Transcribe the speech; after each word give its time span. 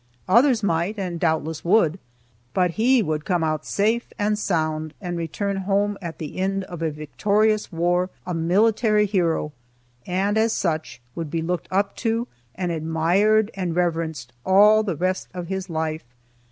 Others 0.27 0.63
might, 0.63 0.97
and 0.97 1.19
doubtless 1.19 1.63
would, 1.63 1.99
but 2.55 2.71
he 2.71 3.03
would 3.03 3.23
come 3.23 3.43
out 3.43 3.67
safe 3.67 4.11
and 4.17 4.35
sound, 4.35 4.95
and 4.99 5.15
return 5.15 5.57
home 5.57 5.95
at 6.01 6.17
the 6.17 6.37
end 6.39 6.63
of 6.63 6.81
a 6.81 6.89
victorious 6.89 7.71
war, 7.71 8.09
a 8.25 8.33
military 8.33 9.05
hero, 9.05 9.51
and 10.07 10.39
as 10.39 10.53
such 10.53 11.01
would 11.13 11.29
be 11.29 11.43
looked 11.43 11.67
up 11.69 11.95
to, 11.97 12.27
and 12.55 12.71
admired 12.71 13.51
and 13.53 13.75
reverenced, 13.75 14.33
all 14.43 14.81
the 14.81 14.95
rest 14.95 15.27
of 15.35 15.49
his 15.49 15.69
life. 15.69 16.05